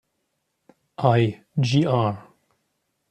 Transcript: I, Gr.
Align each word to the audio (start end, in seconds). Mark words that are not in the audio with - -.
I, 1.19 1.43
Gr. 1.55 2.17